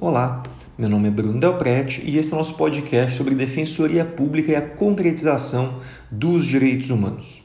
Olá, 0.00 0.42
meu 0.76 0.88
nome 0.88 1.08
é 1.08 1.10
Bruno 1.10 1.38
Delprete 1.38 2.02
e 2.04 2.16
esse 2.16 2.32
é 2.32 2.34
o 2.34 2.38
nosso 2.38 2.54
podcast 2.54 3.14
sobre 3.14 3.34
defensoria 3.34 4.06
pública 4.06 4.50
e 4.50 4.56
a 4.56 4.62
concretização 4.62 5.80
dos 6.10 6.46
direitos 6.46 6.88
humanos. 6.88 7.42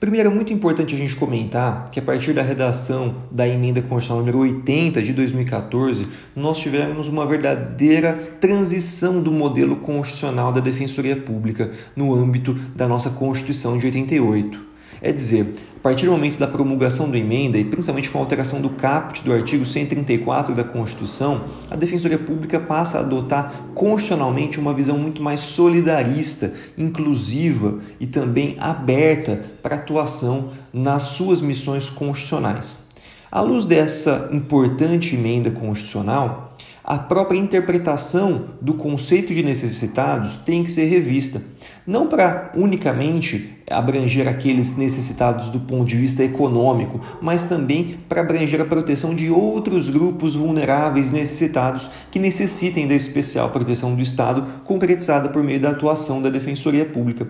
Primeiro, 0.00 0.28
é 0.28 0.34
muito 0.34 0.52
importante 0.52 0.94
a 0.94 0.98
gente 0.98 1.14
comentar 1.14 1.88
que 1.88 2.00
a 2.00 2.02
partir 2.02 2.32
da 2.32 2.42
redação 2.42 3.14
da 3.30 3.46
emenda 3.46 3.80
constitucional 3.80 4.18
número 4.18 4.40
80 4.40 5.00
de 5.00 5.12
2014, 5.12 6.06
nós 6.34 6.58
tivemos 6.58 7.06
uma 7.06 7.24
verdadeira 7.24 8.12
transição 8.40 9.22
do 9.22 9.30
modelo 9.30 9.76
constitucional 9.76 10.50
da 10.52 10.60
defensoria 10.60 11.16
pública 11.16 11.70
no 11.94 12.12
âmbito 12.12 12.54
da 12.74 12.88
nossa 12.88 13.10
Constituição 13.10 13.78
de 13.78 13.86
88. 13.86 14.65
É 15.02 15.12
dizer, 15.12 15.54
a 15.76 15.80
partir 15.80 16.06
do 16.06 16.12
momento 16.12 16.38
da 16.38 16.48
promulgação 16.48 17.10
da 17.10 17.18
emenda 17.18 17.58
e 17.58 17.64
principalmente 17.64 18.10
com 18.10 18.18
a 18.18 18.20
alteração 18.20 18.60
do 18.60 18.70
caput 18.70 19.22
do 19.22 19.32
artigo 19.32 19.64
134 19.64 20.54
da 20.54 20.64
Constituição, 20.64 21.44
a 21.70 21.76
Defensoria 21.76 22.18
Pública 22.18 22.58
passa 22.58 22.98
a 22.98 23.00
adotar 23.02 23.52
constitucionalmente 23.74 24.58
uma 24.58 24.74
visão 24.74 24.98
muito 24.98 25.22
mais 25.22 25.40
solidarista, 25.40 26.52
inclusiva 26.76 27.78
e 28.00 28.06
também 28.06 28.56
aberta 28.58 29.44
para 29.62 29.76
atuação 29.76 30.50
nas 30.72 31.02
suas 31.02 31.40
missões 31.40 31.88
constitucionais. 31.88 32.86
À 33.30 33.40
luz 33.40 33.66
dessa 33.66 34.30
importante 34.32 35.14
emenda 35.14 35.50
constitucional, 35.50 36.48
a 36.82 36.96
própria 36.98 37.38
interpretação 37.38 38.46
do 38.62 38.74
conceito 38.74 39.34
de 39.34 39.42
necessitados 39.42 40.36
tem 40.36 40.62
que 40.62 40.70
ser 40.70 40.84
revista, 40.84 41.42
não 41.86 42.06
para 42.06 42.52
unicamente 42.54 43.55
abranger 43.70 44.28
aqueles 44.28 44.76
necessitados 44.76 45.48
do 45.48 45.60
ponto 45.60 45.86
de 45.86 45.96
vista 45.96 46.22
econômico, 46.22 47.00
mas 47.20 47.44
também 47.44 47.96
para 48.08 48.20
abranger 48.20 48.60
a 48.60 48.64
proteção 48.64 49.14
de 49.14 49.28
outros 49.30 49.90
grupos 49.90 50.36
vulneráveis 50.36 51.12
necessitados 51.12 51.90
que 52.10 52.18
necessitem 52.18 52.86
da 52.86 52.94
especial 52.94 53.50
proteção 53.50 53.94
do 53.94 54.02
Estado, 54.02 54.46
concretizada 54.64 55.28
por 55.28 55.42
meio 55.42 55.60
da 55.60 55.70
atuação 55.70 56.22
da 56.22 56.30
Defensoria 56.30 56.84
Pública. 56.84 57.26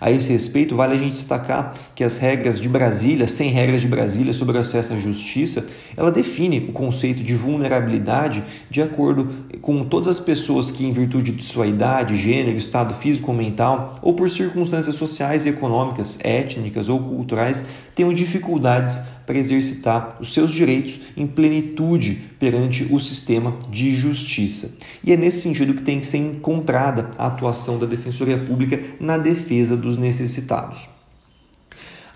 A 0.00 0.10
esse 0.10 0.30
respeito, 0.30 0.76
vale 0.76 0.94
a 0.94 0.98
gente 0.98 1.14
destacar 1.14 1.72
que 1.94 2.04
as 2.04 2.18
regras 2.18 2.60
de 2.60 2.68
Brasília, 2.68 3.26
sem 3.26 3.50
regras 3.50 3.80
de 3.80 3.88
Brasília 3.88 4.32
sobre 4.32 4.58
acesso 4.58 4.92
à 4.92 4.98
justiça, 4.98 5.66
ela 5.96 6.10
define 6.10 6.58
o 6.68 6.72
conceito 6.72 7.22
de 7.22 7.34
vulnerabilidade 7.34 8.42
de 8.68 8.82
acordo 8.82 9.28
com 9.62 9.84
todas 9.84 10.08
as 10.08 10.20
pessoas 10.20 10.70
que, 10.70 10.84
em 10.84 10.92
virtude 10.92 11.32
de 11.32 11.42
sua 11.42 11.66
idade, 11.66 12.16
gênero, 12.16 12.56
estado 12.56 12.92
físico 12.94 13.30
ou 13.30 13.36
mental, 13.36 13.94
ou 14.02 14.14
por 14.14 14.28
circunstâncias 14.28 14.96
sociais 14.96 15.46
e 15.46 15.50
econômicas, 15.50 15.75
econômicas, 15.76 16.18
étnicas 16.22 16.88
ou 16.88 16.98
culturais 16.98 17.64
tenham 17.94 18.12
dificuldades 18.12 19.00
para 19.26 19.38
exercitar 19.38 20.16
os 20.20 20.32
seus 20.32 20.52
direitos 20.52 21.00
em 21.16 21.26
plenitude 21.26 22.30
perante 22.38 22.86
o 22.90 22.98
sistema 22.98 23.56
de 23.70 23.92
justiça. 23.92 24.76
E 25.04 25.12
é 25.12 25.16
nesse 25.16 25.42
sentido 25.42 25.74
que 25.74 25.82
tem 25.82 26.00
que 26.00 26.06
ser 26.06 26.18
encontrada 26.18 27.10
a 27.18 27.26
atuação 27.26 27.78
da 27.78 27.86
Defensoria 27.86 28.38
Pública 28.38 28.80
na 29.00 29.18
defesa 29.18 29.76
dos 29.76 29.96
necessitados. 29.96 30.88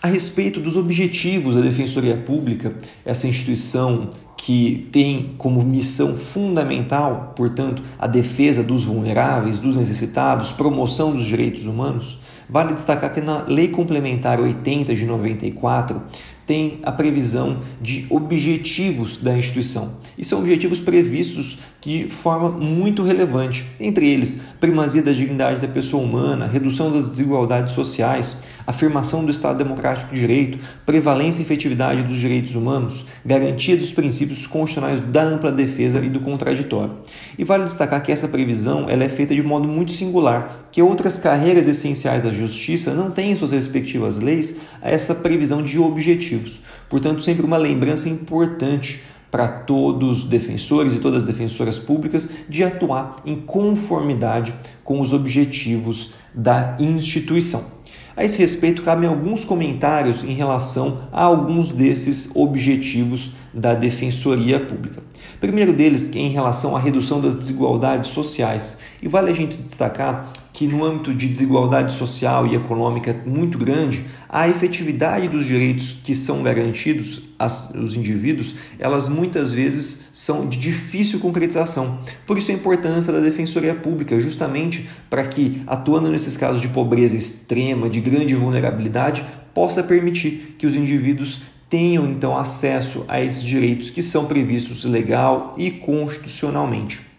A 0.02 0.06
respeito 0.06 0.60
dos 0.60 0.76
objetivos 0.76 1.54
da 1.54 1.60
Defensoria 1.60 2.16
Pública, 2.16 2.74
essa 3.04 3.28
instituição 3.28 4.08
que 4.34 4.88
tem 4.90 5.34
como 5.36 5.62
missão 5.62 6.16
fundamental, 6.16 7.34
portanto, 7.36 7.82
a 7.98 8.06
defesa 8.06 8.62
dos 8.62 8.84
vulneráveis, 8.84 9.58
dos 9.58 9.76
necessitados, 9.76 10.50
promoção 10.50 11.12
dos 11.12 11.26
direitos 11.26 11.66
humanos, 11.66 12.20
vale 12.50 12.72
destacar 12.72 13.12
que 13.12 13.20
na 13.20 13.44
Lei 13.46 13.68
Complementar 13.68 14.40
80 14.40 14.94
de 14.94 15.06
94 15.06 16.02
tem 16.50 16.80
a 16.82 16.90
previsão 16.90 17.60
de 17.80 18.08
objetivos 18.10 19.18
da 19.18 19.38
instituição. 19.38 20.00
E 20.18 20.24
são 20.24 20.40
objetivos 20.40 20.80
previstos 20.80 21.60
de 21.80 22.08
forma 22.08 22.50
muito 22.50 23.04
relevante, 23.04 23.64
entre 23.78 24.10
eles 24.10 24.40
primazia 24.58 25.00
da 25.00 25.12
dignidade 25.12 25.60
da 25.60 25.68
pessoa 25.68 26.02
humana, 26.02 26.46
redução 26.46 26.92
das 26.92 27.08
desigualdades 27.08 27.72
sociais, 27.72 28.42
afirmação 28.66 29.24
do 29.24 29.30
Estado 29.30 29.58
Democrático 29.58 30.12
de 30.12 30.20
Direito, 30.20 30.58
prevalência 30.84 31.40
e 31.40 31.44
efetividade 31.44 32.02
dos 32.02 32.16
direitos 32.16 32.54
humanos, 32.54 33.06
garantia 33.24 33.76
dos 33.76 33.92
princípios 33.92 34.46
constitucionais 34.46 35.00
da 35.00 35.22
ampla 35.22 35.50
defesa 35.50 36.00
e 36.00 36.10
do 36.10 36.20
contraditório. 36.20 36.96
E 37.38 37.44
vale 37.44 37.64
destacar 37.64 38.02
que 38.02 38.12
essa 38.12 38.28
previsão 38.28 38.86
ela 38.88 39.04
é 39.04 39.08
feita 39.08 39.34
de 39.34 39.42
modo 39.42 39.66
muito 39.66 39.92
singular, 39.92 40.68
que 40.70 40.82
outras 40.82 41.16
carreiras 41.16 41.66
essenciais 41.66 42.22
da 42.22 42.30
justiça 42.30 42.92
não 42.92 43.10
têm 43.10 43.32
em 43.32 43.36
suas 43.36 43.50
respectivas 43.52 44.18
leis 44.18 44.60
essa 44.82 45.14
previsão 45.14 45.62
de 45.62 45.78
objetivos. 45.78 46.39
Portanto, 46.88 47.22
sempre 47.22 47.44
uma 47.44 47.56
lembrança 47.56 48.08
importante 48.08 49.02
para 49.30 49.48
todos 49.48 50.24
os 50.24 50.28
defensores 50.28 50.94
e 50.94 50.98
todas 50.98 51.22
as 51.22 51.28
defensoras 51.28 51.78
públicas 51.78 52.28
de 52.48 52.64
atuar 52.64 53.16
em 53.24 53.36
conformidade 53.36 54.52
com 54.82 55.00
os 55.00 55.12
objetivos 55.12 56.14
da 56.34 56.76
instituição. 56.80 57.80
A 58.16 58.24
esse 58.24 58.38
respeito, 58.38 58.82
cabem 58.82 59.08
alguns 59.08 59.44
comentários 59.44 60.22
em 60.22 60.34
relação 60.34 61.08
a 61.12 61.22
alguns 61.22 61.70
desses 61.70 62.30
objetivos 62.34 63.32
da 63.54 63.72
Defensoria 63.72 64.60
Pública. 64.60 65.02
Primeiro 65.40 65.72
deles 65.72 66.10
é 66.14 66.18
em 66.18 66.28
relação 66.28 66.76
à 66.76 66.78
redução 66.78 67.20
das 67.20 67.34
desigualdades 67.34 68.10
sociais. 68.10 68.78
E 69.00 69.08
vale 69.08 69.30
a 69.30 69.34
gente 69.34 69.62
destacar 69.62 70.30
que 70.52 70.66
no 70.66 70.84
âmbito 70.84 71.14
de 71.14 71.28
desigualdade 71.28 71.92
social 71.92 72.46
e 72.46 72.54
econômica 72.54 73.16
muito 73.24 73.56
grande, 73.58 74.04
a 74.28 74.48
efetividade 74.48 75.28
dos 75.28 75.44
direitos 75.44 75.96
que 76.04 76.14
são 76.14 76.42
garantidos 76.42 77.22
aos 77.38 77.94
indivíduos, 77.94 78.56
elas 78.78 79.08
muitas 79.08 79.52
vezes 79.52 80.08
são 80.12 80.48
de 80.48 80.58
difícil 80.58 81.18
concretização. 81.18 81.98
Por 82.26 82.38
isso 82.38 82.50
a 82.50 82.54
importância 82.54 83.12
da 83.12 83.20
defensoria 83.20 83.74
pública, 83.74 84.20
justamente 84.20 84.88
para 85.08 85.26
que, 85.26 85.62
atuando 85.66 86.10
nesses 86.10 86.36
casos 86.36 86.60
de 86.60 86.68
pobreza 86.68 87.16
extrema, 87.16 87.88
de 87.88 88.00
grande 88.00 88.34
vulnerabilidade, 88.34 89.24
possa 89.54 89.82
permitir 89.82 90.56
que 90.58 90.66
os 90.66 90.76
indivíduos 90.76 91.42
tenham 91.68 92.04
então 92.06 92.36
acesso 92.36 93.04
a 93.06 93.20
esses 93.20 93.44
direitos 93.44 93.90
que 93.90 94.02
são 94.02 94.26
previstos 94.26 94.84
legal 94.84 95.52
e 95.56 95.70
constitucionalmente. 95.70 97.09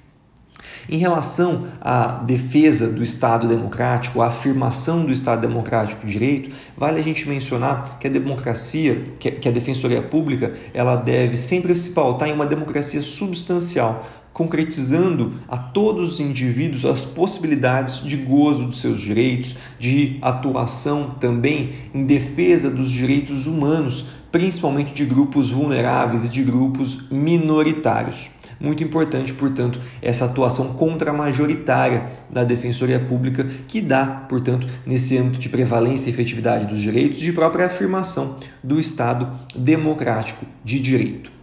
Em 0.91 0.97
relação 0.97 1.67
à 1.79 2.07
defesa 2.21 2.89
do 2.89 3.01
Estado 3.01 3.47
democrático, 3.47 4.21
à 4.21 4.27
afirmação 4.27 5.05
do 5.05 5.11
Estado 5.13 5.47
democrático 5.47 6.05
de 6.05 6.11
direito, 6.11 6.53
vale 6.75 6.99
a 6.99 7.01
gente 7.01 7.29
mencionar 7.29 7.97
que 7.97 8.07
a 8.07 8.09
democracia, 8.09 9.01
que 9.17 9.47
a 9.47 9.51
defensoria 9.51 10.01
pública, 10.01 10.53
ela 10.73 10.97
deve 10.97 11.37
sempre 11.37 11.73
se 11.77 11.91
pautar 11.91 12.27
em 12.27 12.33
uma 12.33 12.45
democracia 12.45 13.01
substancial, 13.01 14.05
concretizando 14.33 15.35
a 15.47 15.57
todos 15.57 16.15
os 16.15 16.19
indivíduos 16.19 16.83
as 16.83 17.05
possibilidades 17.05 18.03
de 18.03 18.17
gozo 18.17 18.65
dos 18.65 18.81
seus 18.81 18.99
direitos, 18.99 19.55
de 19.79 20.19
atuação 20.21 21.15
também 21.21 21.69
em 21.93 22.03
defesa 22.03 22.69
dos 22.69 22.91
direitos 22.91 23.47
humanos, 23.47 24.07
principalmente 24.29 24.93
de 24.93 25.05
grupos 25.05 25.51
vulneráveis 25.51 26.25
e 26.25 26.29
de 26.29 26.43
grupos 26.43 27.09
minoritários. 27.09 28.40
Muito 28.61 28.83
importante, 28.83 29.33
portanto, 29.33 29.81
essa 30.03 30.25
atuação 30.25 30.73
contramajoritária 30.73 32.09
da 32.29 32.43
Defensoria 32.43 32.99
Pública, 32.99 33.43
que 33.67 33.81
dá, 33.81 34.05
portanto, 34.05 34.67
nesse 34.85 35.17
âmbito 35.17 35.39
de 35.39 35.49
prevalência 35.49 36.09
e 36.09 36.13
efetividade 36.13 36.67
dos 36.67 36.79
direitos, 36.79 37.19
de 37.19 37.33
própria 37.33 37.65
afirmação 37.65 38.35
do 38.63 38.79
Estado 38.79 39.27
democrático 39.55 40.45
de 40.63 40.79
direito. 40.79 41.40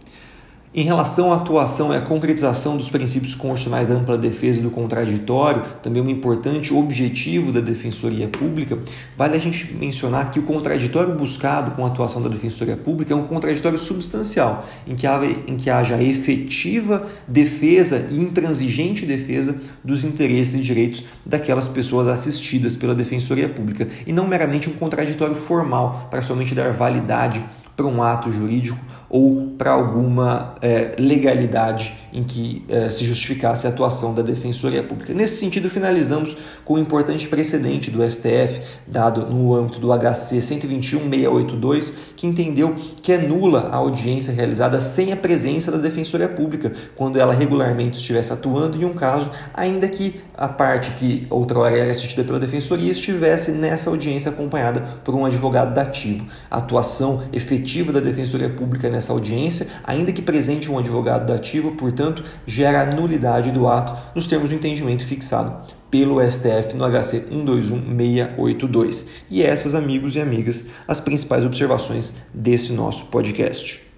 Em 0.71 0.83
relação 0.83 1.33
à 1.33 1.37
atuação 1.37 1.91
e 1.91 1.97
à 1.97 2.01
concretização 2.01 2.77
dos 2.77 2.91
princípios 2.91 3.33
constitucionais 3.33 3.87
da 3.87 3.95
ampla 3.95 4.15
defesa 4.15 4.59
e 4.59 4.61
do 4.61 4.69
contraditório, 4.69 5.63
também 5.81 5.99
um 5.99 6.07
importante 6.07 6.71
objetivo 6.71 7.51
da 7.51 7.59
Defensoria 7.59 8.27
Pública, 8.27 8.77
vale 9.17 9.35
a 9.35 9.39
gente 9.39 9.73
mencionar 9.73 10.29
que 10.29 10.37
o 10.37 10.43
contraditório 10.43 11.15
buscado 11.15 11.71
com 11.71 11.83
a 11.83 11.87
atuação 11.87 12.21
da 12.21 12.29
Defensoria 12.29 12.77
Pública 12.77 13.11
é 13.11 13.17
um 13.17 13.25
contraditório 13.25 13.79
substancial, 13.79 14.63
em 14.85 14.95
que, 14.95 15.07
haja, 15.07 15.25
em 15.47 15.57
que 15.57 15.71
haja 15.71 15.99
efetiva 16.03 17.07
defesa 17.27 18.07
e 18.11 18.19
intransigente 18.19 19.07
defesa 19.07 19.55
dos 19.83 20.03
interesses 20.03 20.53
e 20.53 20.61
direitos 20.61 21.03
daquelas 21.25 21.67
pessoas 21.67 22.07
assistidas 22.07 22.75
pela 22.75 22.93
Defensoria 22.93 23.49
Pública, 23.49 23.87
e 24.05 24.13
não 24.13 24.27
meramente 24.27 24.69
um 24.69 24.73
contraditório 24.73 25.33
formal 25.33 26.09
para 26.11 26.21
somente 26.21 26.53
dar 26.53 26.71
validade 26.73 27.43
para 27.75 27.87
um 27.87 28.03
ato 28.03 28.31
jurídico 28.31 28.77
ou 29.09 29.53
para 29.57 29.71
alguma 29.71 30.55
é, 30.61 30.95
legalidade 30.99 31.95
em 32.11 32.23
que 32.23 32.63
é, 32.67 32.89
se 32.89 33.03
justificasse 33.03 33.67
a 33.67 33.69
atuação 33.69 34.13
da 34.13 34.21
Defensoria 34.21 34.83
Pública. 34.83 35.13
Nesse 35.13 35.35
sentido, 35.37 35.69
finalizamos 35.69 36.37
com 36.65 36.75
um 36.75 36.79
importante 36.79 37.27
precedente 37.27 37.91
do 37.91 38.07
STF, 38.09 38.61
dado 38.87 39.25
no 39.25 39.55
âmbito 39.55 39.79
do 39.79 39.89
HC 39.89 40.37
121.682, 40.37 41.93
que 42.15 42.27
entendeu 42.27 42.75
que 43.01 43.11
é 43.11 43.17
nula 43.17 43.69
a 43.71 43.77
audiência 43.77 44.33
realizada 44.33 44.79
sem 44.79 45.11
a 45.11 45.17
presença 45.17 45.71
da 45.71 45.77
Defensoria 45.77 46.27
Pública, 46.27 46.73
quando 46.95 47.19
ela 47.19 47.33
regularmente 47.33 47.97
estivesse 47.97 48.33
atuando 48.33 48.77
em 48.77 48.85
um 48.85 48.93
caso, 48.93 49.31
ainda 49.53 49.87
que 49.87 50.21
a 50.35 50.47
parte 50.47 50.91
que 50.91 51.27
outrora 51.29 51.77
era 51.77 51.91
assistida 51.91 52.23
pela 52.23 52.39
Defensoria 52.39 52.91
estivesse 52.91 53.51
nessa 53.51 53.89
audiência 53.89 54.31
acompanhada 54.31 54.99
por 55.03 55.13
um 55.13 55.25
advogado 55.25 55.73
dativo. 55.73 56.25
A 56.49 56.57
atuação 56.57 57.23
efetiva 57.33 57.91
da 57.91 57.99
Defensoria 57.99 58.49
Pública 58.49 58.89
nessa 58.89 58.98
audiência, 59.07 59.67
ainda 59.83 60.11
que 60.11 60.21
presente 60.21 60.69
um 60.69 60.77
advogado 60.77 61.25
da 61.25 61.35
ativa, 61.35 61.71
portanto, 61.71 62.23
gera 62.45 62.85
nulidade 62.85 63.51
do 63.51 63.67
ato 63.67 63.95
nos 64.13 64.27
termos 64.27 64.49
do 64.49 64.55
entendimento 64.55 65.05
fixado 65.05 65.67
pelo 65.89 66.19
STF 66.21 66.75
no 66.75 66.85
HC 66.85 67.25
121682. 67.31 69.07
E 69.29 69.41
essas, 69.41 69.73
amigos 69.73 70.15
e 70.15 70.21
amigas, 70.21 70.65
as 70.87 70.99
principais 71.01 71.43
observações 71.45 72.13
desse 72.33 72.71
nosso 72.73 73.05
podcast. 73.07 73.88